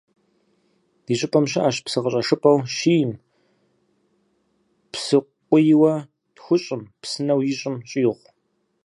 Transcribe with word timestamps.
Ди 1.05 1.13
щӀыпӀэм 1.19 1.45
щыӀэщ 1.51 1.75
псы 1.85 1.99
къыщӀэшыпӀэу 2.03 2.57
щиим, 2.75 3.11
псыкъуийуэ 4.91 5.93
тхущӀум, 6.35 6.83
псынэу 7.01 7.39
ищӀым 7.51 7.75
щӀигъу. 7.89 8.17